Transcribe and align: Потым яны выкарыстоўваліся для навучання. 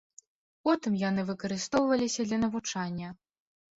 Потым 0.67 0.95
яны 1.01 1.21
выкарыстоўваліся 1.29 2.21
для 2.31 2.43
навучання. 2.49 3.07